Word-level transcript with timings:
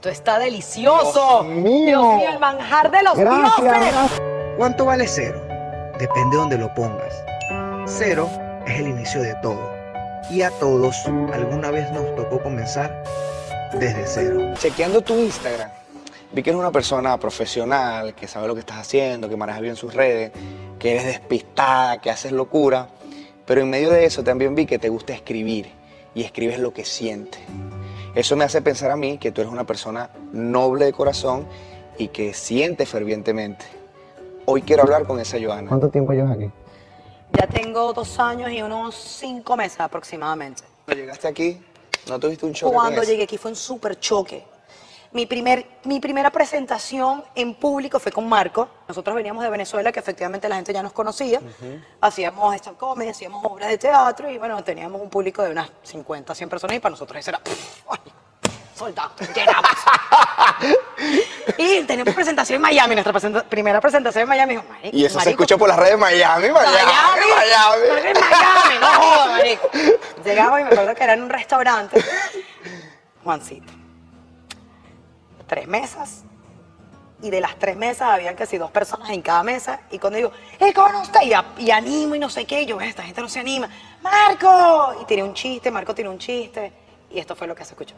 Esto 0.00 0.08
está 0.08 0.38
delicioso. 0.38 1.42
Dios 1.42 1.56
mío. 1.56 1.84
Dios 1.84 2.14
mío, 2.16 2.30
el 2.32 2.38
manjar 2.38 2.90
de 2.90 3.02
los 3.02 3.18
Gracias. 3.18 3.60
dioses. 3.60 4.22
¿Cuánto 4.56 4.86
vale 4.86 5.06
cero? 5.06 5.38
Depende 5.98 6.30
de 6.30 6.36
donde 6.38 6.56
lo 6.56 6.72
pongas. 6.72 7.22
Cero 7.84 8.26
es 8.66 8.80
el 8.80 8.88
inicio 8.88 9.20
de 9.20 9.34
todo. 9.42 9.60
Y 10.30 10.40
a 10.40 10.50
todos 10.52 10.96
alguna 11.34 11.70
vez 11.70 11.92
nos 11.92 12.16
tocó 12.16 12.42
comenzar 12.42 13.04
desde 13.74 14.06
cero. 14.06 14.54
Chequeando 14.54 15.02
tu 15.02 15.18
Instagram, 15.18 15.68
vi 16.32 16.42
que 16.42 16.48
eres 16.48 16.60
una 16.60 16.72
persona 16.72 17.18
profesional, 17.18 18.14
que 18.14 18.26
sabe 18.26 18.48
lo 18.48 18.54
que 18.54 18.60
estás 18.60 18.78
haciendo, 18.78 19.28
que 19.28 19.36
manejas 19.36 19.60
bien 19.60 19.76
sus 19.76 19.92
redes, 19.92 20.32
que 20.78 20.92
eres 20.92 21.04
despistada, 21.04 22.00
que 22.00 22.10
haces 22.10 22.32
locura. 22.32 22.88
Pero 23.44 23.60
en 23.60 23.68
medio 23.68 23.90
de 23.90 24.06
eso 24.06 24.24
también 24.24 24.54
vi 24.54 24.64
que 24.64 24.78
te 24.78 24.88
gusta 24.88 25.12
escribir 25.12 25.70
y 26.14 26.22
escribes 26.22 26.58
lo 26.58 26.72
que 26.72 26.86
sientes. 26.86 27.42
Eso 28.14 28.34
me 28.34 28.44
hace 28.44 28.60
pensar 28.60 28.90
a 28.90 28.96
mí 28.96 29.18
que 29.18 29.30
tú 29.30 29.40
eres 29.40 29.52
una 29.52 29.64
persona 29.64 30.10
noble 30.32 30.86
de 30.86 30.92
corazón 30.92 31.46
y 31.96 32.08
que 32.08 32.34
siente 32.34 32.84
fervientemente. 32.84 33.64
Hoy 34.46 34.62
quiero 34.62 34.82
hablar 34.82 35.06
con 35.06 35.20
esa 35.20 35.38
Joana. 35.40 35.68
¿Cuánto 35.68 35.90
tiempo 35.90 36.12
llevas 36.12 36.32
aquí? 36.32 36.50
Ya 37.32 37.46
tengo 37.46 37.92
dos 37.92 38.18
años 38.18 38.50
y 38.50 38.62
unos 38.62 38.96
cinco 38.96 39.56
meses 39.56 39.78
aproximadamente. 39.80 40.64
Cuando 40.84 41.02
llegaste 41.02 41.28
aquí, 41.28 41.62
¿no 42.08 42.18
tuviste 42.18 42.46
un 42.46 42.52
choque 42.52 42.74
Cuando 42.74 43.00
con 43.00 43.06
llegué 43.06 43.22
aquí 43.22 43.38
fue 43.38 43.52
un 43.52 43.56
súper 43.56 44.00
choque. 44.00 44.44
Mi, 45.12 45.26
primer, 45.26 45.66
mi 45.84 45.98
primera 45.98 46.30
presentación 46.30 47.24
en 47.34 47.54
público 47.54 47.98
fue 47.98 48.12
con 48.12 48.28
Marco. 48.28 48.68
Nosotros 48.86 49.16
veníamos 49.16 49.42
de 49.42 49.50
Venezuela, 49.50 49.90
que 49.90 49.98
efectivamente 49.98 50.48
la 50.48 50.54
gente 50.56 50.72
ya 50.72 50.82
nos 50.84 50.92
conocía. 50.92 51.40
Hacíamos 52.00 52.54
esta 52.54 52.72
comedy, 52.72 53.08
hacíamos 53.10 53.44
obras 53.44 53.68
de 53.70 53.78
teatro 53.78 54.30
y 54.30 54.38
bueno, 54.38 54.62
teníamos 54.62 55.00
un 55.00 55.10
público 55.10 55.42
de 55.42 55.50
unas 55.50 55.68
50, 55.82 56.32
100 56.34 56.48
personas 56.48 56.76
y 56.76 56.80
para 56.80 56.90
nosotros 56.90 57.18
eso 57.18 57.30
era... 57.30 57.40
soldado, 58.76 59.10
llenamos. 59.34 59.70
y 61.58 61.82
teníamos 61.82 62.14
presentación 62.14 62.56
en 62.56 62.62
Miami, 62.62 62.94
nuestra 62.94 63.12
presenta- 63.12 63.42
primera 63.42 63.80
presentación 63.80 64.22
en 64.22 64.28
Miami. 64.28 64.54
Dijo, 64.54 64.64
"Marico, 64.70 64.96
Y 64.96 65.04
eso 65.04 65.20
se 65.20 65.30
escucha 65.30 65.58
por 65.58 65.68
las 65.68 65.76
redes 65.76 65.92
de 65.92 65.96
Miami, 65.98 66.48
Miami, 66.50 66.72
Miami, 66.72 67.26
Miami. 67.36 68.20
Miami, 68.20 68.78
no 68.80 68.86
jodas, 68.86 69.28
marico. 69.28 69.70
Llegamos 70.24 70.60
y 70.60 70.62
me 70.62 70.68
acuerdo 70.70 70.94
que 70.94 71.04
era 71.04 71.12
en 71.14 71.22
un 71.24 71.28
restaurante. 71.30 72.02
Juancito. 73.24 73.72
Tres 75.50 75.66
mesas. 75.66 76.22
Y 77.22 77.28
de 77.30 77.40
las 77.40 77.56
tres 77.58 77.76
mesas 77.76 78.02
habían 78.08 78.36
casi 78.36 78.56
dos 78.56 78.70
personas 78.70 79.10
en 79.10 79.20
cada 79.20 79.42
mesa. 79.42 79.80
Y 79.90 79.98
cuando 79.98 80.16
digo, 80.18 80.30
¡eh, 80.60 80.72
con 80.72 80.94
usted! 80.94 81.22
Y, 81.22 81.32
a- 81.32 81.44
y 81.58 81.72
animo 81.72 82.14
y 82.14 82.20
no 82.20 82.30
sé 82.30 82.44
qué. 82.46 82.64
Yo, 82.66 82.80
esta 82.80 83.02
gente 83.02 83.20
no 83.20 83.28
se 83.28 83.40
anima. 83.40 83.68
¡Marco! 84.00 84.94
Y 85.02 85.06
tiene 85.06 85.24
un 85.24 85.34
chiste, 85.34 85.72
Marco 85.72 85.92
tiene 85.92 86.08
un 86.08 86.18
chiste. 86.20 86.72
Y 87.10 87.18
esto 87.18 87.34
fue 87.34 87.48
lo 87.48 87.56
que 87.56 87.64
se 87.64 87.72
escuchó. 87.72 87.96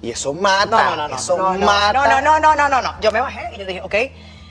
Y 0.00 0.10
eso 0.10 0.32
mata, 0.32 0.64
No, 0.66 0.90
no, 0.90 0.96
no, 0.96 1.08
no. 1.08 1.14
eso 1.16 1.36
no, 1.36 1.54
no, 1.58 1.66
mata. 1.66 1.92
no, 1.92 2.06
no, 2.06 2.20
no, 2.22 2.40
no, 2.40 2.54
no, 2.56 2.68
no, 2.70 2.80
no. 2.82 3.00
Yo 3.02 3.12
me 3.12 3.20
bajé 3.20 3.50
y 3.54 3.58
yo 3.58 3.66
dije, 3.66 3.82
ok. 3.82 3.94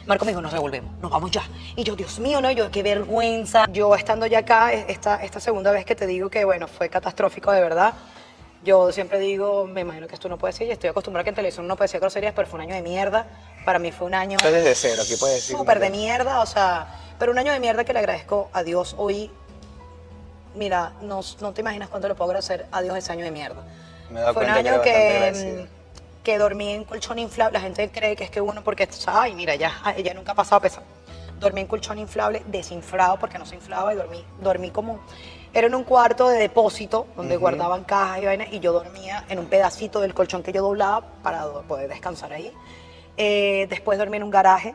Marco 0.06 0.26
me 0.26 0.32
dijo, 0.32 0.42
nos 0.42 0.52
devolvemos, 0.54 0.92
nos 1.02 1.10
vamos 1.10 1.32
ya. 1.32 1.42
Y 1.76 1.84
yo, 1.84 1.96
Dios 1.96 2.20
mío, 2.20 2.40
no, 2.40 2.52
yo, 2.52 2.70
qué 2.70 2.84
vergüenza. 2.84 3.66
Yo 3.72 3.96
estando 3.96 4.28
ya 4.28 4.40
acá, 4.40 4.72
esta, 4.74 5.24
esta 5.24 5.40
segunda 5.40 5.72
vez 5.72 5.86
que 5.86 5.96
te 5.96 6.06
digo 6.06 6.30
que, 6.30 6.46
bueno, 6.46 6.68
fue 6.68 6.90
catastrófico 6.90 7.52
de 7.52 7.62
verdad. 7.62 7.94
Yo 8.64 8.92
siempre 8.94 9.20
digo, 9.20 9.68
me 9.68 9.82
imagino 9.82 10.08
que 10.08 10.16
esto 10.16 10.30
no 10.30 10.38
puede 10.38 10.54
decir, 10.54 10.68
y 10.68 10.72
estoy 10.72 10.90
acostumbrada 10.90 11.22
a 11.22 11.24
que 11.26 11.30
en 11.30 11.36
televisión 11.36 11.66
uno 11.66 11.76
puede 11.76 11.88
decir 11.88 12.00
groserías, 12.00 12.34
pero 12.34 12.48
fue 12.48 12.58
un 12.60 12.62
año 12.62 12.76
de 12.76 12.82
mierda. 12.82 13.28
Para 13.66 13.78
mí 13.78 13.92
fue 13.92 14.08
un 14.08 14.14
año 14.14 14.38
Esto 14.38 14.48
es 14.48 14.54
desde 14.54 14.76
cero, 14.76 15.02
aquí 15.04 15.16
puedes 15.18 15.36
decir. 15.36 15.58
súper 15.58 15.80
de 15.80 15.90
mierda, 15.90 16.40
o 16.40 16.46
sea, 16.46 16.88
pero 17.20 17.32
un 17.32 17.38
año 17.38 17.52
de 17.52 17.60
mierda 17.60 17.84
que 17.84 17.92
le 17.92 18.00
agradezco 18.00 18.50
a 18.54 18.64
Dios 18.64 18.96
hoy. 18.98 19.30
Mira, 20.56 20.94
no, 21.02 21.22
no 21.42 21.52
te 21.52 21.62
imaginas 21.62 21.90
cuánto 21.90 22.08
le 22.08 22.16
puedo 22.16 22.30
agradecer 22.32 22.66
a 22.72 22.82
Dios 22.82 22.96
ese 22.98 23.12
año 23.12 23.26
de 23.26 23.32
mierda. 23.32 23.64
Me 24.10 24.22
dado 24.22 24.34
Fue 24.34 24.46
un 24.46 24.52
año 24.52 24.82
que, 24.82 25.66
mm, 25.66 26.24
que 26.24 26.38
dormí 26.38 26.70
en 26.72 26.86
colchón 26.86 27.20
inflable. 27.20 27.58
La 27.58 27.62
gente 27.62 27.90
cree 27.90 28.16
que 28.16 28.24
es 28.24 28.30
que 28.30 28.40
uno, 28.40 28.64
porque, 28.64 28.88
ay, 29.08 29.34
mira, 29.34 29.56
ya, 29.56 29.74
ella 29.98 30.14
nunca 30.14 30.32
ha 30.32 30.36
pasado 30.36 30.58
a 30.58 30.62
pesar. 30.62 30.84
Dormí 31.40 31.62
en 31.62 31.68
colchón 31.68 31.98
inflable, 32.00 32.44
desinflado, 32.48 33.20
porque 33.20 33.38
no 33.38 33.46
se 33.46 33.56
inflaba, 33.56 33.94
y 33.94 33.98
dormí, 33.98 34.24
dormí 34.40 34.70
como. 34.70 35.02
Era 35.54 35.68
en 35.68 35.76
un 35.76 35.84
cuarto 35.84 36.30
de 36.30 36.40
depósito 36.40 37.08
donde 37.16 37.38
guardaban 37.38 37.84
cajas 37.84 38.20
y 38.22 38.26
vainas, 38.26 38.48
y 38.52 38.60
yo 38.60 38.74
dormía 38.74 39.24
en 39.30 39.38
un 39.40 39.46
pedacito 39.46 40.00
del 40.02 40.14
colchón 40.14 40.42
que 40.42 40.52
yo 40.52 40.64
doblaba 40.64 41.02
para 41.22 41.46
poder 41.68 41.88
descansar 41.90 42.34
ahí. 42.34 42.52
Eh, 43.18 43.68
después 43.70 44.00
dormí 44.00 44.18
en 44.18 44.24
un 44.24 44.32
garaje. 44.32 44.74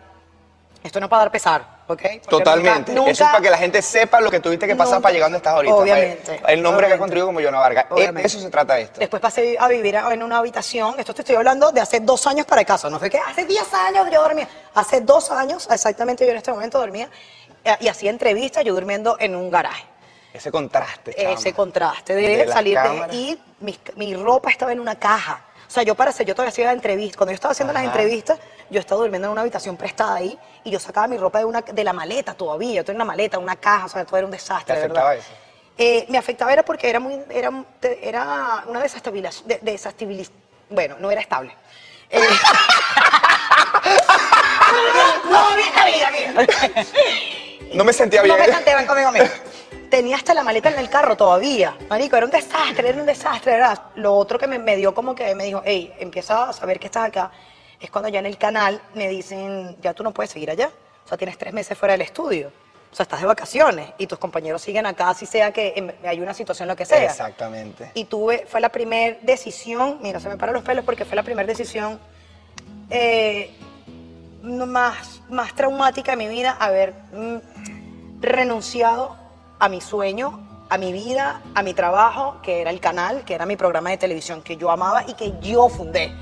Esto 0.84 1.00
no 1.00 1.06
es 1.06 1.10
para 1.10 1.22
dar 1.24 1.32
pesar, 1.32 1.60
¿ok? 1.88 1.88
Porque 1.88 2.18
Totalmente. 2.28 2.94
nunca- 2.94 3.10
Eso 3.10 3.24
es 3.24 3.30
para 3.30 3.42
que 3.42 3.50
la 3.50 3.58
gente 3.58 3.82
sepa 3.82 4.20
lo 4.20 4.30
que 4.30 4.38
tuviste 4.38 4.68
que 4.68 4.76
pasar 4.76 4.94
Nunca- 4.94 5.02
para 5.02 5.12
llegar 5.12 5.26
donde 5.26 5.38
estás 5.38 5.54
ahorita. 5.54 5.74
Obviamente, 5.74 6.40
El 6.46 6.62
nombre 6.62 6.86
que 6.86 6.92
obviamente. 6.92 6.92
has 6.94 6.98
construido 7.00 7.26
como 7.26 7.40
Joana 7.40 7.58
Vargas. 7.58 7.84
Eh, 7.86 7.94
Obviamente. 7.94 8.26
Eso 8.28 8.38
se 8.38 8.48
trata 8.48 8.78
esto. 8.78 9.00
Después 9.00 9.20
pasé 9.20 9.56
a 9.58 9.66
vivir 9.66 9.96
en 9.96 10.22
una 10.22 10.38
habitación. 10.38 10.94
Esto 10.96 11.12
te 11.12 11.22
estoy 11.22 11.34
hablando 11.34 11.72
de 11.72 11.80
hace 11.80 11.98
dos 11.98 12.24
años 12.28 12.46
para 12.46 12.60
acá. 12.62 12.78
No 12.88 13.00
fue 13.00 13.10
que 13.10 13.18
hace 13.18 13.44
10 13.44 13.74
años 13.74 14.06
yo 14.12 14.22
dormía. 14.22 14.48
Hace 14.74 15.00
dos 15.00 15.32
años, 15.32 15.66
exactamente 15.72 16.24
yo 16.24 16.30
en 16.30 16.36
este 16.36 16.52
momento 16.52 16.78
dormía 16.78 17.08
eh, 17.64 17.76
y 17.80 17.88
hacía 17.88 18.10
entrevistas 18.10 18.62
yo 18.64 18.72
durmiendo 18.72 19.16
en 19.18 19.34
un 19.34 19.50
garaje. 19.50 19.84
Ese 20.32 20.50
contraste, 20.50 21.14
chama. 21.14 21.30
Ese 21.34 21.52
contraste 21.52 22.14
de, 22.14 22.48
salir 22.48 22.78
de 22.78 23.14
y 23.14 23.38
mi, 23.60 23.78
mi 23.96 24.14
ropa 24.14 24.50
estaba 24.50 24.72
en 24.72 24.80
una 24.80 24.98
caja. 24.98 25.42
O 25.66 25.70
sea, 25.70 25.82
yo 25.82 25.94
para 25.94 26.10
hacer, 26.10 26.26
yo 26.26 26.34
todavía 26.34 26.50
hacía 26.50 26.72
entrevistas. 26.72 27.16
Cuando 27.16 27.32
yo 27.32 27.34
estaba 27.34 27.52
haciendo 27.52 27.72
las 27.74 27.84
entrevistas, 27.84 28.38
yo 28.70 28.80
estaba 28.80 29.00
durmiendo 29.02 29.28
en 29.28 29.32
una 29.32 29.40
habitación 29.42 29.76
prestada 29.76 30.14
ahí 30.16 30.38
y 30.64 30.70
yo 30.70 30.78
sacaba 30.78 31.06
mi 31.08 31.18
ropa 31.18 31.38
de, 31.40 31.44
una, 31.44 31.60
de 31.60 31.84
la 31.84 31.92
maleta 31.92 32.34
todavía. 32.34 32.74
Yo 32.76 32.84
tenía 32.84 32.96
una 32.96 33.04
maleta, 33.04 33.38
una 33.38 33.56
caja, 33.56 33.86
o 33.86 33.88
sea, 33.88 34.04
todo 34.04 34.16
era 34.16 34.26
un 34.26 34.30
desastre. 34.32 34.74
¿Te 34.74 34.80
afectaba 34.80 35.10
verdad. 35.10 35.24
eso? 35.26 35.34
Eh, 35.76 36.06
me 36.08 36.18
afectaba 36.18 36.52
era 36.52 36.64
porque 36.64 36.88
era 36.88 37.00
muy, 37.00 37.22
era, 37.30 37.52
era 38.02 38.64
una 38.66 38.80
desestabilización, 38.80 39.46
de, 39.46 39.60
desestabiliz- 39.60 40.30
bueno, 40.70 40.96
no 40.98 41.10
era 41.10 41.20
estable. 41.20 41.54
Eh, 42.10 42.20
no, 45.30 45.56
mira, 45.56 45.84
mira, 45.84 46.10
mira. 46.10 46.86
No 47.74 47.84
me 47.84 47.92
sentía 47.92 48.22
No 48.22 48.34
bien. 48.34 48.50
me 48.76 48.86
conmigo, 48.86 49.12
mira. 49.12 49.30
Tenía 49.90 50.16
hasta 50.16 50.34
la 50.34 50.42
maleta 50.42 50.70
en 50.70 50.78
el 50.78 50.90
carro 50.90 51.16
todavía. 51.16 51.76
Marico, 51.88 52.16
era 52.16 52.26
un 52.26 52.32
desastre, 52.32 52.88
era 52.88 53.00
un 53.00 53.06
desastre, 53.06 53.52
¿verdad? 53.52 53.82
Lo 53.96 54.14
otro 54.14 54.38
que 54.38 54.46
me, 54.46 54.58
me 54.58 54.76
dio 54.76 54.94
como 54.94 55.14
que 55.14 55.34
me 55.34 55.44
dijo, 55.44 55.62
hey, 55.64 55.94
empieza 55.98 56.50
a 56.50 56.52
saber 56.52 56.78
que 56.78 56.86
estás 56.86 57.08
acá, 57.08 57.30
es 57.80 57.90
cuando 57.90 58.08
ya 58.08 58.18
en 58.18 58.26
el 58.26 58.36
canal 58.36 58.80
me 58.94 59.08
dicen, 59.08 59.76
ya 59.80 59.94
tú 59.94 60.02
no 60.02 60.12
puedes 60.12 60.30
seguir 60.30 60.50
allá. 60.50 60.70
O 61.04 61.08
sea, 61.08 61.16
tienes 61.16 61.38
tres 61.38 61.54
meses 61.54 61.76
fuera 61.78 61.92
del 61.92 62.02
estudio. 62.02 62.52
O 62.90 62.94
sea, 62.94 63.04
estás 63.04 63.20
de 63.20 63.26
vacaciones 63.26 63.90
y 63.98 64.06
tus 64.06 64.18
compañeros 64.18 64.62
siguen 64.62 64.86
acá, 64.86 65.10
así 65.10 65.26
sea 65.26 65.52
que 65.52 65.94
hay 66.04 66.20
una 66.20 66.32
situación, 66.32 66.68
lo 66.68 66.76
que 66.76 66.86
sea. 66.86 67.04
Exactamente. 67.04 67.90
Y 67.94 68.04
tuve, 68.04 68.46
fue 68.46 68.60
la 68.60 68.70
primera 68.70 69.18
decisión, 69.22 69.98
mira, 70.00 70.20
se 70.20 70.28
me 70.28 70.36
paran 70.36 70.54
los 70.54 70.64
pelos 70.64 70.84
porque 70.84 71.04
fue 71.04 71.14
la 71.14 71.22
primera 71.22 71.46
decisión 71.46 72.00
eh, 72.88 73.54
más, 74.42 75.20
más 75.28 75.54
traumática 75.54 76.12
de 76.12 76.16
mi 76.16 76.28
vida, 76.28 76.56
haber 76.58 76.94
mm, 77.12 78.20
renunciado 78.20 79.16
a 79.58 79.68
mi 79.68 79.80
sueño, 79.80 80.40
a 80.68 80.78
mi 80.78 80.92
vida, 80.92 81.42
a 81.54 81.62
mi 81.62 81.74
trabajo, 81.74 82.40
que 82.42 82.60
era 82.60 82.70
el 82.70 82.80
canal, 82.80 83.24
que 83.24 83.34
era 83.34 83.46
mi 83.46 83.56
programa 83.56 83.90
de 83.90 83.98
televisión 83.98 84.42
que 84.42 84.56
yo 84.56 84.70
amaba 84.70 85.04
y 85.06 85.14
que 85.14 85.34
yo 85.40 85.68
fundé. 85.68 86.12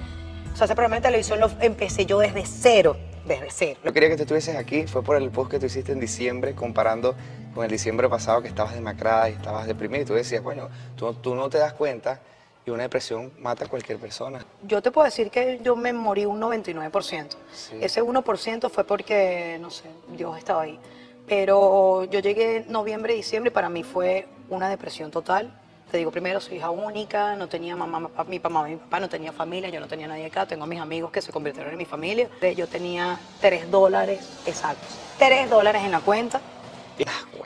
O 0.53 0.57
sea, 0.57 0.65
ese 0.65 0.75
programa 0.75 0.97
de 0.97 1.03
televisión 1.03 1.41
lo 1.41 1.51
empecé 1.61 2.07
yo 2.07 2.19
desde 2.19 2.47
cero, 2.47 2.97
desde 3.27 3.49
cero. 3.51 3.81
Yo 3.85 3.93
quería 3.93 4.09
que 4.09 4.17
tú 4.17 4.23
estuvieses 4.23 4.57
aquí, 4.57 4.87
fue 4.87 5.03
por 5.03 5.17
el 5.17 5.31
post 5.31 5.51
que 5.51 5.59
tú 5.59 5.67
hiciste 5.67 5.93
en 5.93 6.01
diciembre, 6.01 6.55
comparando 6.55 7.15
con 7.55 7.65
el 7.65 7.71
diciembre 7.71 8.09
pasado 8.09 8.41
que 8.41 8.49
estabas 8.49 8.75
demacrada 8.75 9.29
y 9.29 9.33
estabas 9.33 9.67
deprimida. 9.67 10.03
Y 10.03 10.05
tú 10.05 10.15
decías, 10.15 10.43
bueno, 10.43 10.69
tú, 10.97 11.13
tú 11.15 11.35
no 11.35 11.51
te 11.51 11.59
das 11.59 11.73
cuenta 11.75 12.21
y 12.65 12.71
una 12.71 12.83
depresión 12.83 13.33
mata 13.39 13.65
a 13.65 13.69
cualquier 13.69 13.99
persona. 13.99 14.45
Yo 14.63 14.83
te 14.83 14.91
puedo 14.91 15.05
decir 15.05 15.31
que 15.31 15.61
yo 15.63 15.77
me 15.77 15.93
morí 15.93 16.25
un 16.25 16.41
99%. 16.41 17.29
Sí. 17.53 17.77
Ese 17.81 18.03
1% 18.03 18.71
fue 18.71 18.85
porque, 18.85 19.59
no 19.61 19.71
sé, 19.71 19.85
Dios 20.17 20.37
estaba 20.37 20.63
ahí. 20.63 20.79
Pero 21.27 22.05
yo 22.05 22.21
llegué 22.21 22.59
en 22.59 22.73
noviembre, 22.73 23.15
diciembre 23.15 23.51
y 23.51 23.53
para 23.53 23.69
mí 23.69 23.83
fue 23.83 24.29
una 24.49 24.69
depresión 24.69 25.11
total. 25.11 25.53
Te 25.91 25.99
digo, 25.99 26.11
primero 26.11 26.41
soy 26.41 26.57
hija 26.57 26.71
única, 26.71 27.37
no 27.37 27.49
tenía 27.49 27.77
mamá, 27.77 28.01
papá, 28.09 28.25
mi 28.25 28.41
mamá, 28.41 28.65
mi 28.65 28.77
papá, 28.77 28.99
no 29.01 29.09
tenía 29.09 29.33
familia, 29.33 29.69
yo 29.71 29.78
no 29.78 29.87
tenía 29.87 30.09
nadie 30.09 30.27
acá, 30.27 30.47
tengo 30.47 30.65
a 30.65 30.67
mis 30.67 30.81
amigos 30.81 31.13
que 31.13 31.23
se 31.23 31.33
convirtieron 31.33 31.73
en 31.73 31.78
mi 31.78 31.84
familia. 31.84 32.28
Yo 32.57 32.67
tenía 32.67 33.19
3 33.41 33.71
dólares 33.71 34.41
exactos, 34.47 34.89
3 35.19 35.49
dólares 35.49 35.83
en 35.84 35.93
la 35.93 36.01
cuenta. 36.01 36.41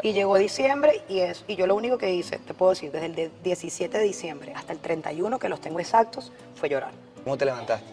Y 0.03 0.13
llegó 0.13 0.39
diciembre 0.39 1.03
y, 1.09 1.21
es, 1.21 1.45
y 1.47 1.57
yo 1.57 1.67
lo 1.67 1.75
único 1.75 1.99
que 1.99 2.15
hice, 2.15 2.39
te 2.39 2.55
puedo 2.55 2.71
decir, 2.71 2.91
desde 2.91 3.07
el 3.07 3.15
de 3.15 3.31
17 3.43 3.99
de 3.99 4.05
diciembre 4.05 4.55
hasta 4.55 4.73
el 4.73 4.79
31, 4.79 5.39
que 5.39 5.49
los 5.49 5.61
tengo 5.61 5.81
exactos, 5.81 6.33
fue 6.55 6.69
llorar. 6.69 6.93
¿Cómo 7.25 7.37
te 7.37 7.45
levantaste? 7.45 7.85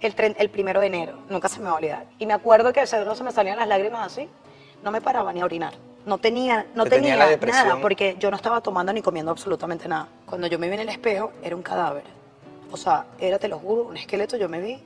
El, 0.00 0.36
el 0.38 0.50
primero 0.50 0.80
de 0.80 0.88
enero, 0.88 1.18
nunca 1.30 1.48
se 1.48 1.60
me 1.60 1.66
va 1.66 1.70
a 1.70 1.74
olvidar. 1.76 2.04
Y 2.18 2.26
me 2.26 2.34
acuerdo 2.34 2.72
que 2.72 2.86
seguro 2.86 3.14
se 3.14 3.24
me 3.24 3.32
salían 3.32 3.56
las 3.56 3.68
lágrimas 3.68 4.12
así, 4.12 4.28
no 4.84 4.90
me 4.90 5.00
paraba 5.00 5.32
ni 5.32 5.40
a 5.40 5.44
orinar. 5.44 5.72
No 6.06 6.18
tenía, 6.18 6.66
no 6.74 6.84
Te 6.84 6.90
tenía 6.90 7.16
nada, 7.16 7.80
porque 7.80 8.16
yo 8.20 8.30
no 8.30 8.36
estaba 8.36 8.60
tomando 8.60 8.92
ni 8.92 9.00
comiendo 9.00 9.30
absolutamente 9.32 9.88
nada. 9.88 10.06
Cuando 10.26 10.46
yo 10.46 10.58
me 10.58 10.68
vi 10.68 10.74
en 10.74 10.80
el 10.80 10.90
espejo, 10.90 11.32
era 11.42 11.56
un 11.56 11.62
cadáver. 11.62 12.04
O 12.70 12.76
sea, 12.76 13.06
era, 13.18 13.38
te 13.38 13.48
lo 13.48 13.58
juro, 13.58 13.84
un 13.84 13.96
esqueleto, 13.96 14.36
yo 14.36 14.48
me 14.48 14.60
vi 14.60 14.78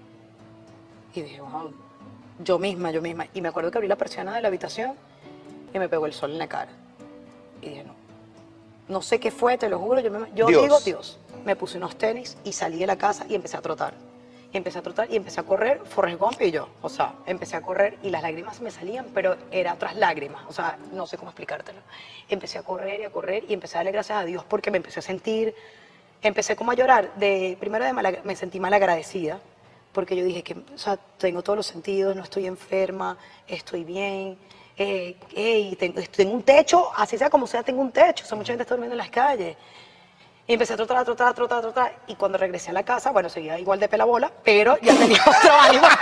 y 1.14 1.22
dije, 1.22 1.40
wow, 1.40 1.72
yo 2.38 2.58
misma, 2.60 2.92
yo 2.92 3.02
misma. 3.02 3.26
Y 3.34 3.40
me 3.40 3.48
acuerdo 3.48 3.72
que 3.72 3.78
abrí 3.78 3.88
la 3.88 3.96
persiana 3.96 4.32
de 4.36 4.42
la 4.42 4.48
habitación 4.48 4.92
y 5.74 5.78
me 5.80 5.88
pegó 5.88 6.06
el 6.06 6.12
sol 6.12 6.30
en 6.30 6.38
la 6.38 6.46
cara. 6.46 6.70
Y 7.62 7.70
dije, 7.70 7.82
no, 7.84 7.94
no 8.88 9.02
sé 9.02 9.18
qué 9.18 9.32
fue, 9.32 9.58
te 9.58 9.68
lo 9.68 9.80
juro, 9.80 10.00
yo, 10.00 10.12
me- 10.12 10.30
yo 10.36 10.46
Dios. 10.46 10.62
digo 10.62 10.80
Dios. 10.80 11.18
Me 11.44 11.56
puse 11.56 11.78
unos 11.78 11.96
tenis 11.96 12.36
y 12.44 12.52
salí 12.52 12.78
de 12.78 12.86
la 12.86 12.96
casa 12.96 13.26
y 13.28 13.34
empecé 13.34 13.56
a 13.56 13.60
trotar. 13.60 13.94
Empecé 14.50 14.78
a 14.78 14.82
trotar 14.82 15.10
y 15.10 15.16
empecé 15.16 15.40
a 15.40 15.42
correr, 15.42 15.80
Forrest 15.84 16.18
Gump 16.18 16.40
y 16.40 16.50
yo. 16.50 16.68
O 16.80 16.88
sea, 16.88 17.12
empecé 17.26 17.56
a 17.56 17.60
correr 17.60 17.98
y 18.02 18.08
las 18.08 18.22
lágrimas 18.22 18.60
me 18.62 18.70
salían, 18.70 19.06
pero 19.12 19.36
era 19.50 19.74
otras 19.74 19.94
lágrimas. 19.96 20.42
O 20.48 20.52
sea, 20.52 20.78
no 20.92 21.06
sé 21.06 21.18
cómo 21.18 21.30
explicártelo. 21.30 21.80
Empecé 22.30 22.58
a 22.58 22.62
correr 22.62 23.00
y 23.00 23.04
a 23.04 23.10
correr 23.10 23.44
y 23.46 23.52
empecé 23.52 23.76
a 23.76 23.80
darle 23.80 23.92
gracias 23.92 24.18
a 24.18 24.24
Dios 24.24 24.44
porque 24.48 24.70
me 24.70 24.78
empecé 24.78 25.00
a 25.00 25.02
sentir, 25.02 25.54
empecé 26.22 26.56
como 26.56 26.70
a 26.70 26.74
llorar. 26.74 27.14
De, 27.16 27.58
primero 27.60 27.84
de 27.84 27.92
mala- 27.92 28.20
me 28.24 28.34
sentí 28.36 28.58
mal 28.58 28.72
agradecida 28.72 29.38
porque 29.92 30.16
yo 30.16 30.24
dije 30.24 30.42
que, 30.42 30.54
o 30.54 30.78
sea, 30.78 30.96
tengo 30.96 31.42
todos 31.42 31.58
los 31.58 31.66
sentidos, 31.66 32.16
no 32.16 32.22
estoy 32.22 32.46
enferma, 32.46 33.18
estoy 33.46 33.84
bien. 33.84 34.38
Eh, 34.78 35.16
ey, 35.34 35.76
tengo, 35.76 36.00
tengo 36.14 36.32
un 36.32 36.42
techo, 36.42 36.90
así 36.96 37.18
sea 37.18 37.28
como 37.28 37.46
sea, 37.46 37.62
tengo 37.62 37.82
un 37.82 37.92
techo. 37.92 38.24
O 38.24 38.26
sea, 38.28 38.38
mucha 38.38 38.52
gente 38.52 38.62
está 38.62 38.74
durmiendo 38.74 38.94
en 38.94 38.98
las 38.98 39.10
calles. 39.10 39.56
Y 40.48 40.54
empecé 40.54 40.72
a 40.72 40.76
trotar, 40.76 40.96
a 40.96 41.04
trotar, 41.04 41.28
a 41.28 41.34
trotar, 41.34 41.58
a 41.58 41.60
trotar. 41.60 41.92
Y 42.06 42.14
cuando 42.16 42.38
regresé 42.38 42.70
a 42.70 42.72
la 42.72 42.82
casa, 42.82 43.10
bueno, 43.10 43.28
seguía 43.28 43.58
igual 43.58 43.78
de 43.78 43.86
pelabola, 43.86 44.32
pero 44.42 44.78
ya 44.80 44.94
tenía 44.94 45.20
otro 45.26 45.52
ánimo. 45.60 45.86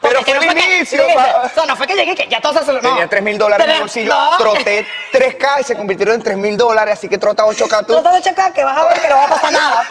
Pero 0.00 0.22
fue 0.22 0.34
no 0.34 0.40
el 0.42 0.54
que- 0.54 0.76
inicio, 0.76 1.02
O 1.04 1.48
sea, 1.48 1.66
no 1.66 1.74
fue 1.76 1.86
que 1.86 1.94
llegué, 1.96 2.14
que 2.14 2.28
ya 2.28 2.40
todo 2.40 2.62
se 2.64 2.72
lo... 2.72 2.80
no. 2.80 2.88
Tenía 2.90 3.08
3 3.08 3.22
mil 3.22 3.36
dólares 3.36 3.66
en 3.66 3.72
el 3.72 3.80
bolsillo, 3.80 4.14
no. 4.14 4.36
troté 4.38 4.86
3K 5.12 5.60
y 5.60 5.64
se 5.64 5.76
convirtieron 5.76 6.14
en 6.14 6.22
3 6.22 6.36
mil 6.38 6.56
dólares, 6.56 6.94
así 6.94 7.08
que 7.08 7.18
trota 7.18 7.44
8K 7.44 7.86
tú. 7.86 8.00
De 8.00 8.22
checar 8.22 8.52
que 8.52 8.62
vas 8.62 8.78
a 8.78 8.84
ver 8.86 9.00
que 9.00 9.08
no 9.08 9.16
va 9.16 9.24
a 9.24 9.28
pasar 9.28 9.52
nada. 9.52 9.84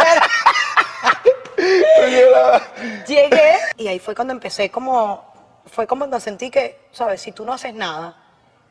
Pero 1.55 2.59
llegué 3.07 3.57
y 3.77 3.87
ahí 3.89 3.99
fue 3.99 4.15
cuando 4.15 4.33
empecé 4.33 4.71
como... 4.71 5.33
Fue 5.67 5.85
como 5.85 6.01
cuando 6.01 6.19
sentí 6.21 6.49
que, 6.49 6.87
¿sabes? 6.91 7.21
Si 7.21 7.31
tú 7.33 7.43
no 7.43 7.51
haces 7.53 7.73
nada, 7.73 8.15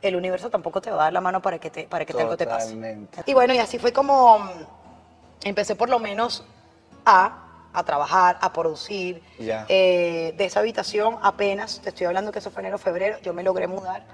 el 0.04 0.16
universo 0.16 0.50
tampoco 0.50 0.80
te 0.82 0.90
va 0.90 0.96
a 0.96 1.04
dar 1.04 1.12
la 1.12 1.20
mano 1.20 1.40
para 1.40 1.58
que, 1.58 1.70
te, 1.70 1.84
para 1.84 2.04
que 2.04 2.12
algo 2.12 2.36
te 2.36 2.46
pase. 2.46 2.66
Totalmente. 2.66 3.22
Y 3.26 3.32
bueno, 3.32 3.54
y 3.54 3.58
así 3.58 3.78
fue 3.78 3.92
como 3.92 4.38
mm, 4.38 4.50
empecé 5.44 5.74
por 5.74 5.88
lo 5.88 5.98
menos 5.98 6.44
a, 7.06 7.68
a 7.72 7.82
trabajar, 7.84 8.38
a 8.40 8.52
producir. 8.52 9.22
Ya. 9.38 9.64
Eh, 9.68 10.34
de 10.36 10.44
esa 10.44 10.60
habitación 10.60 11.16
apenas, 11.22 11.80
te 11.80 11.88
estoy 11.88 12.06
hablando 12.06 12.32
que 12.32 12.40
eso 12.40 12.50
fue 12.50 12.60
enero, 12.60 12.76
febrero, 12.76 13.16
yo 13.22 13.32
me 13.32 13.42
logré 13.42 13.66
mudar. 13.66 14.04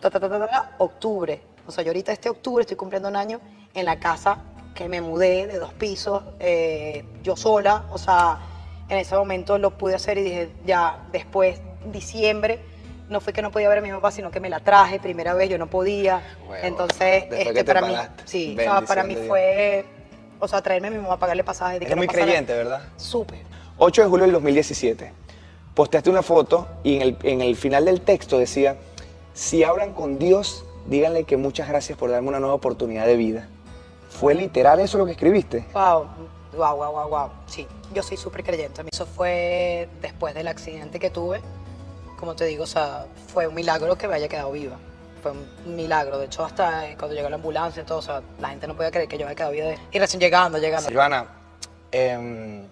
Ta, 0.00 0.10
ta, 0.10 0.18
ta, 0.18 0.74
octubre. 0.78 1.42
O 1.66 1.70
sea, 1.70 1.84
yo 1.84 1.90
ahorita 1.90 2.12
este 2.12 2.30
octubre 2.30 2.62
estoy 2.62 2.76
cumpliendo 2.76 3.08
un 3.08 3.16
año 3.16 3.40
en 3.74 3.84
la 3.84 3.98
casa 3.98 4.38
que 4.74 4.88
me 4.88 5.00
mudé 5.00 5.46
de 5.46 5.58
dos 5.58 5.74
pisos, 5.74 6.22
eh, 6.38 7.04
yo 7.22 7.36
sola. 7.36 7.84
O 7.90 7.98
sea, 7.98 8.38
en 8.88 8.98
ese 8.98 9.14
momento 9.16 9.58
lo 9.58 9.76
pude 9.76 9.94
hacer 9.94 10.16
y 10.16 10.22
dije, 10.22 10.50
ya 10.64 11.06
después, 11.12 11.60
diciembre, 11.92 12.60
no 13.08 13.20
fue 13.20 13.32
que 13.32 13.42
no 13.42 13.50
podía 13.50 13.68
ver 13.68 13.78
a 13.78 13.80
mi 13.82 13.90
papá, 13.90 14.10
sino 14.10 14.30
que 14.30 14.40
me 14.40 14.48
la 14.50 14.60
traje, 14.60 14.98
primera 14.98 15.34
vez 15.34 15.48
yo 15.48 15.58
no 15.58 15.66
podía. 15.68 16.22
Huevo. 16.48 16.64
Entonces, 16.66 17.24
este, 17.24 17.52
que 17.52 17.64
te 17.64 17.64
para 17.64 17.80
mí, 17.86 17.92
paraste. 17.92 18.22
sí, 18.26 18.56
o 18.58 18.62
sea, 18.62 18.80
para 18.82 19.04
mí 19.04 19.16
fue, 19.28 19.84
o 20.40 20.48
sea, 20.48 20.60
traerme 20.62 20.88
a 20.88 20.90
mi 20.90 20.98
mamá, 20.98 21.18
pagarle 21.18 21.44
que 21.44 21.50
Eres 21.76 21.90
no 21.90 21.96
muy 21.96 22.06
pasara- 22.06 22.24
creyente, 22.24 22.52
¿verdad? 22.54 22.82
Súper. 22.96 23.40
8 23.78 24.02
de 24.02 24.08
julio 24.08 24.24
del 24.24 24.32
2017. 24.32 25.12
Posteaste 25.74 26.08
una 26.10 26.22
foto 26.22 26.66
y 26.82 26.96
en 26.96 27.02
el, 27.02 27.16
en 27.22 27.40
el 27.42 27.54
final 27.56 27.84
del 27.84 28.00
texto 28.00 28.38
decía, 28.38 28.76
si 29.34 29.62
hablan 29.62 29.92
con 29.92 30.18
Dios, 30.18 30.64
díganle 30.86 31.24
que 31.24 31.36
muchas 31.36 31.68
gracias 31.68 31.98
por 31.98 32.10
darme 32.10 32.28
una 32.28 32.40
nueva 32.40 32.54
oportunidad 32.54 33.04
de 33.06 33.16
vida. 33.16 33.48
¿Fue 34.08 34.34
literal 34.34 34.80
eso 34.80 34.96
lo 34.96 35.04
que 35.04 35.12
escribiste? 35.12 35.66
Wow, 35.74 36.06
wow, 36.56 36.76
wow, 36.76 36.92
wow, 36.92 37.08
wow. 37.10 37.30
Sí, 37.46 37.66
yo 37.92 38.02
soy 38.02 38.16
súper 38.16 38.42
creyente. 38.42 38.82
Eso 38.90 39.04
fue 39.04 39.88
después 40.00 40.34
del 40.34 40.48
accidente 40.48 40.98
que 40.98 41.10
tuve. 41.10 41.42
Como 42.18 42.34
te 42.34 42.44
digo, 42.46 42.64
o 42.64 42.66
sea, 42.66 43.06
fue 43.32 43.46
un 43.46 43.54
milagro 43.54 43.96
que 43.96 44.08
me 44.08 44.14
haya 44.14 44.28
quedado 44.28 44.52
viva. 44.52 44.76
Fue 45.22 45.32
un 45.32 45.76
milagro. 45.76 46.18
De 46.18 46.26
hecho, 46.26 46.44
hasta 46.44 46.88
eh, 46.88 46.96
cuando 46.98 47.14
llegó 47.14 47.28
la 47.28 47.36
ambulancia 47.36 47.82
y 47.82 47.86
todo, 47.86 47.98
o 47.98 48.02
sea, 48.02 48.22
la 48.38 48.48
gente 48.50 48.66
no 48.66 48.74
podía 48.74 48.90
creer 48.90 49.08
que 49.08 49.18
yo 49.18 49.26
había 49.26 49.34
quedado 49.36 49.52
viva. 49.52 49.66
de- 49.66 49.78
Y 49.92 49.98
recién 49.98 50.20
llegando, 50.20 50.58
llegando. 50.58 50.86
Silvana, 50.88 51.26
em, 51.92 52.66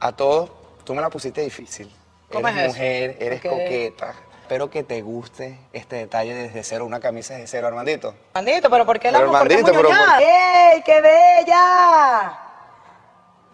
a 0.00 0.12
todos, 0.12 0.50
tú 0.84 0.94
me 0.94 1.00
la 1.02 1.10
pusiste 1.10 1.40
difícil. 1.42 1.90
¿Cómo 2.32 2.48
eres 2.48 2.58
es 2.60 2.64
eso? 2.66 2.72
mujer, 2.74 3.16
eres 3.20 3.40
¿Por 3.40 3.50
qué? 3.50 3.64
coqueta. 3.64 4.14
Espero 4.42 4.70
que 4.70 4.82
te 4.84 5.02
guste 5.02 5.58
este 5.72 5.96
detalle 5.96 6.32
desde 6.34 6.62
cero, 6.62 6.86
una 6.86 7.00
camisa 7.00 7.34
desde 7.34 7.48
cero, 7.48 7.66
Armandito. 7.66 8.14
Armandito, 8.34 8.70
pero 8.70 8.86
¿por 8.86 8.98
qué 9.00 9.10
la? 9.10 9.18
¿Por 9.18 9.26
Armandito, 9.28 9.64
pero 9.66 9.82
muñoñada? 9.82 10.18
¡Ey, 10.20 10.82
qué 10.82 11.00
bella! 11.00 12.38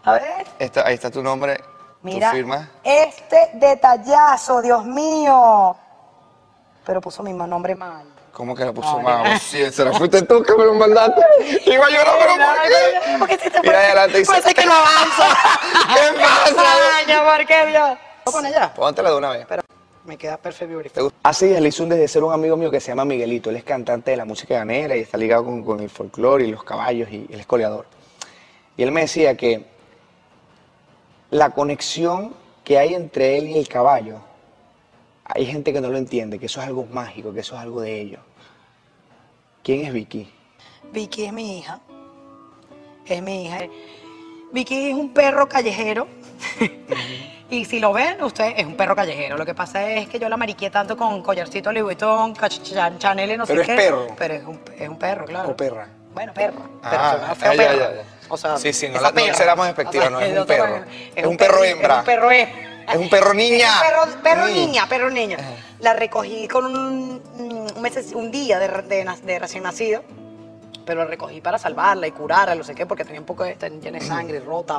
A 0.04 0.12
ver. 0.12 0.46
Esta- 0.58 0.86
ahí 0.86 0.94
está 0.94 1.10
tu 1.10 1.22
nombre, 1.22 1.58
Mira, 2.02 2.30
tu 2.30 2.36
firma. 2.36 2.70
este 2.82 3.50
detallazo, 3.54 4.60
Dios 4.62 4.84
mío. 4.84 5.76
Pero 6.84 7.00
puso 7.00 7.22
mi 7.22 7.32
nombre 7.32 7.74
mal. 7.74 8.04
¿Cómo 8.32 8.54
que 8.54 8.64
la 8.64 8.72
puso 8.72 8.96
Ay. 8.98 9.04
mal? 9.04 9.38
Sí, 9.38 9.70
se 9.70 9.84
la 9.84 9.92
fuiste 9.92 10.22
tú 10.22 10.42
que 10.42 10.54
me 10.56 10.64
lo 10.64 10.74
mandaste. 10.74 11.20
Iba 11.66 11.86
a 11.86 11.90
llorar, 11.90 12.14
pero 12.18 12.32
¿por 12.34 12.62
qué? 12.62 13.18
¿Por 13.18 13.28
qué 13.28 13.50
te 13.50 13.60
Mira 13.60 13.78
adelante 13.78 14.20
y 14.20 14.24
Puede 14.24 14.42
ser 14.42 14.54
que 14.54 14.64
no 14.64 14.72
avanza. 14.72 15.28
¿Qué 15.94 16.18
pasa? 16.18 16.64
Ay, 16.96 17.36
¿por 17.38 17.46
qué 17.46 17.66
Dios? 17.66 17.98
¿Puedo 18.24 18.36
poner 18.38 18.52
ya? 18.52 18.74
Póntela 18.74 19.10
de 19.10 19.16
una 19.16 19.30
vez. 19.30 19.46
Pero 19.46 19.62
me 20.04 20.16
queda 20.16 20.38
perfect 20.38 20.70
¿Te 20.70 20.74
beautiful. 20.74 21.02
gusta? 21.04 21.18
Hace 21.22 21.46
días 21.48 21.60
le 21.60 21.68
hice 21.68 21.82
un 21.82 21.90
desde 21.90 22.18
a 22.18 22.24
un 22.24 22.32
amigo 22.32 22.56
mío 22.56 22.70
que 22.70 22.80
se 22.80 22.88
llama 22.88 23.04
Miguelito. 23.04 23.50
Él 23.50 23.56
es 23.56 23.64
cantante 23.64 24.12
de 24.12 24.16
la 24.16 24.24
música 24.24 24.54
ganera 24.54 24.96
y 24.96 25.00
está 25.00 25.18
ligado 25.18 25.44
con, 25.44 25.62
con 25.62 25.80
el 25.80 25.90
folclore 25.90 26.46
y 26.46 26.50
los 26.50 26.64
caballos 26.64 27.10
y 27.10 27.26
él 27.30 27.38
es 27.38 27.46
coleador. 27.46 27.84
Y 28.78 28.82
él 28.82 28.92
me 28.92 29.02
decía 29.02 29.36
que 29.36 29.71
la 31.32 31.48
conexión 31.50 32.34
que 32.62 32.78
hay 32.78 32.94
entre 32.94 33.38
él 33.38 33.48
y 33.48 33.58
el 33.58 33.66
caballo, 33.66 34.18
hay 35.24 35.46
gente 35.46 35.72
que 35.72 35.80
no 35.80 35.88
lo 35.88 35.96
entiende, 35.96 36.38
que 36.38 36.44
eso 36.46 36.60
es 36.60 36.66
algo 36.66 36.84
mágico, 36.84 37.32
que 37.32 37.40
eso 37.40 37.54
es 37.54 37.62
algo 37.62 37.80
de 37.80 38.00
ellos. 38.00 38.20
¿Quién 39.64 39.86
es 39.86 39.92
Vicky? 39.94 40.30
Vicky 40.92 41.24
es 41.24 41.32
mi 41.32 41.58
hija. 41.58 41.80
Es 43.06 43.22
mi 43.22 43.46
hija. 43.46 43.60
Vicky 44.52 44.90
es 44.90 44.94
un 44.94 45.14
perro 45.14 45.48
callejero. 45.48 46.06
y 47.50 47.64
si 47.64 47.80
lo 47.80 47.94
ven, 47.94 48.22
usted 48.22 48.52
es 48.54 48.66
un 48.66 48.76
perro 48.76 48.94
callejero. 48.94 49.38
Lo 49.38 49.46
que 49.46 49.54
pasa 49.54 49.90
es 49.90 50.08
que 50.08 50.18
yo 50.18 50.28
la 50.28 50.36
mariqué 50.36 50.68
tanto 50.68 50.98
con 50.98 51.22
collarcito 51.22 51.72
Louis 51.72 51.84
Vuitton, 51.84 52.34
Chanel 52.98 53.30
y 53.30 53.36
no 53.38 53.46
Pero 53.46 53.64
sé 53.64 53.72
es 53.72 53.78
qué. 53.78 53.84
perro. 53.86 54.06
Pero 54.18 54.34
es 54.34 54.44
un, 54.44 54.60
es 54.78 54.88
un 54.88 54.98
perro, 54.98 55.24
claro. 55.24 55.48
¿O 55.48 55.56
perra? 55.56 55.88
Bueno, 56.12 56.34
perro. 56.34 56.60
Ah, 56.82 57.34
pero 57.40 57.54
ya, 57.54 57.62
perro. 57.62 57.78
ya, 57.78 57.94
ya. 57.94 58.11
O 58.32 58.36
sea, 58.38 58.56
Sí, 58.56 58.72
sí, 58.72 58.88
no 58.88 58.94
la- 58.98 59.10
no 59.12 59.64
despectivos, 59.64 60.10
no, 60.10 60.18
es 60.18 60.38
un 60.38 60.46
perro. 60.46 60.84
Es 61.14 61.26
un 61.26 61.36
perro 61.36 61.64
hembra. 61.64 61.94
Es 61.96 61.98
un 62.00 62.04
perro 62.06 62.30
hembra. 62.30 62.62
Es 62.90 62.96
un 62.96 63.10
perro 63.10 63.34
niña. 63.34 63.68
Perro, 63.82 64.22
perro 64.22 64.46
Mm. 64.46 64.52
niña, 64.54 64.88
perro 64.88 65.10
niña. 65.10 65.36
La 65.80 65.92
recogí 65.92 66.48
con 66.48 66.64
un, 66.64 67.22
un, 67.76 67.82
mes- 67.82 68.12
un 68.14 68.30
día 68.30 68.58
de, 68.58 68.68
de 68.88 69.04
na- 69.04 69.18
de 69.22 69.38
recién 69.38 69.64
nacido, 69.64 70.02
pero 70.86 71.00
la 71.04 71.10
recogí 71.10 71.42
para 71.42 71.58
salvarla 71.58 72.06
y 72.06 72.12
curarla, 72.12 72.54
no 72.54 72.64
sé 72.64 72.74
qué, 72.74 72.86
porque 72.86 73.04
tenía 73.04 73.20
un 73.20 73.26
poco 73.26 73.44
de, 73.44 73.54
llena 73.82 73.98
de 73.98 74.04
sangre, 74.04 74.40
rota, 74.40 74.78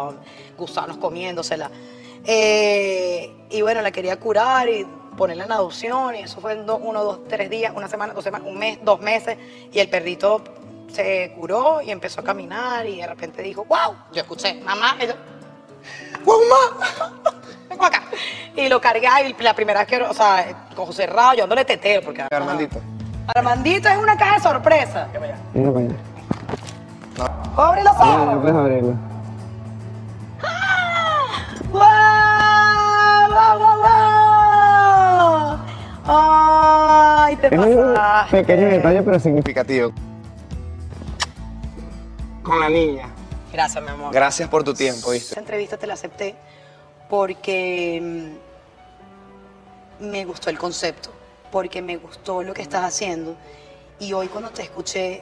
gusanos 0.57 0.97
comiéndosela. 0.97 1.69
Eh, 2.25 3.31
y 3.51 3.61
bueno, 3.61 3.81
la 3.83 3.91
quería 3.91 4.19
curar 4.19 4.67
y 4.67 4.83
ponerla 5.15 5.45
en 5.45 5.51
adopción, 5.51 6.15
y 6.15 6.19
eso 6.23 6.41
fue 6.41 6.53
en 6.53 6.65
do- 6.65 6.77
uno, 6.77 7.03
dos, 7.03 7.19
tres 7.29 7.51
días, 7.51 7.71
una 7.75 7.87
semana, 7.87 8.13
dos 8.13 8.23
semanas, 8.23 8.47
un 8.47 8.57
mes, 8.57 8.79
dos 8.81 8.99
meses, 8.99 9.37
y 9.71 9.79
el 9.79 9.89
perrito 9.89 10.43
se 10.93 11.33
curó 11.35 11.81
y 11.81 11.89
empezó 11.89 12.21
a 12.21 12.23
caminar 12.23 12.85
y 12.85 13.01
de 13.01 13.07
repente 13.07 13.41
dijo, 13.41 13.65
wow, 13.65 13.95
yo 14.11 14.21
escuché, 14.21 14.61
mamá, 14.63 14.95
y 15.01 15.07
yo, 15.07 15.13
¡Guau, 16.23 16.39
mamá! 16.49 17.11
vengo 17.69 17.85
acá. 17.85 18.03
Y 18.55 18.69
lo 18.69 18.79
cargué 18.79 19.07
y 19.27 19.43
la 19.43 19.55
primera 19.55 19.79
vez 19.81 19.89
que, 19.89 20.01
o 20.01 20.13
sea, 20.13 20.45
con 20.75 20.85
José 20.85 21.03
cerrado, 21.03 21.33
yo 21.33 21.41
dándole 21.41 21.65
tetero, 21.65 22.03
porque... 22.03 22.23
Armandito. 22.29 22.79
Armandito 23.33 23.89
es 23.89 23.97
una 23.97 24.15
caja 24.15 24.35
de 24.35 24.41
sorpresa. 24.41 25.07
Mira 25.53 25.71
para 25.71 25.85
allá. 25.85 25.95
¡Abre 27.57 27.83
los 27.83 27.93
ojos! 27.93 28.41
puedes 28.41 28.55
abrirlo. 28.55 28.93
¡Wow! 31.71 31.81
¡Wow, 33.29 33.59
wow, 33.59 33.77
wow! 33.81 35.57
¡Ay, 36.05 37.35
te 37.37 37.49
pasaste! 37.49 38.43
pero 39.03 39.19
significativo. 39.19 39.91
Con 42.43 42.59
la 42.59 42.69
niña. 42.69 43.09
Gracias, 43.51 43.83
mi 43.83 43.89
amor. 43.89 44.13
Gracias 44.13 44.49
por 44.49 44.63
tu 44.63 44.73
tiempo, 44.73 45.11
¿viste? 45.11 45.29
Esta 45.29 45.39
entrevista 45.39 45.77
te 45.77 45.87
la 45.87 45.93
acepté 45.93 46.35
porque 47.09 48.35
mm, 49.99 50.05
me 50.11 50.25
gustó 50.25 50.49
el 50.49 50.57
concepto, 50.57 51.09
porque 51.51 51.81
me 51.81 51.97
gustó 51.97 52.43
lo 52.43 52.53
que 52.53 52.61
estás 52.61 52.83
haciendo. 52.83 53.35
Y 53.99 54.13
hoy 54.13 54.27
cuando 54.27 54.49
te 54.49 54.63
escuché 54.63 55.21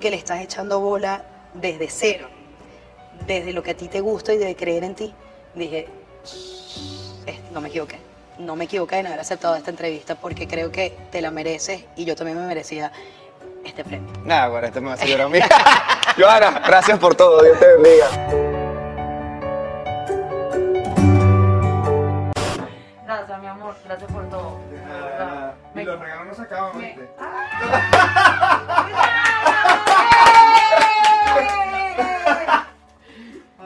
que 0.00 0.10
le 0.10 0.16
estás 0.16 0.40
echando 0.40 0.80
bola 0.80 1.24
desde 1.54 1.88
cero, 1.90 2.28
desde 3.26 3.52
lo 3.52 3.62
que 3.62 3.72
a 3.72 3.76
ti 3.76 3.88
te 3.88 4.00
gusta 4.00 4.32
y 4.32 4.38
de 4.38 4.54
creer 4.54 4.84
en 4.84 4.94
ti, 4.94 5.12
dije, 5.54 5.88
"Eh, 7.26 7.40
no 7.52 7.60
me 7.60 7.68
equivoqué. 7.68 7.98
No 8.38 8.54
me 8.54 8.66
equivoqué 8.66 8.98
en 8.98 9.08
haber 9.08 9.18
aceptado 9.18 9.56
esta 9.56 9.70
entrevista 9.70 10.14
porque 10.14 10.46
creo 10.46 10.70
que 10.70 10.96
te 11.10 11.20
la 11.20 11.32
mereces 11.32 11.84
y 11.96 12.04
yo 12.04 12.14
también 12.14 12.38
me 12.38 12.46
merecía 12.46 12.92
este 13.64 13.84
premio. 13.84 14.12
Nada, 14.24 14.48
bueno, 14.48 14.66
este 14.66 14.80
me 14.80 14.88
va 14.88 14.94
a 14.94 15.04
llorar 15.04 15.26
a 15.26 15.28
mí. 15.28 15.38
Joana, 16.18 16.62
gracias 16.66 16.98
por 16.98 17.14
todo. 17.14 17.42
Dios 17.42 17.58
te 17.58 17.66
bendiga. 17.66 18.06
Gracias, 23.04 23.40
mi 23.40 23.46
amor. 23.46 23.74
Gracias 23.84 24.12
por 24.12 24.28
todo. 24.28 24.58
Y 25.74 25.84
los 25.84 26.00
regalos 26.00 26.26
no 26.26 26.34
se 26.34 26.42
acaban, 26.42 26.78
¿viste? 26.78 27.08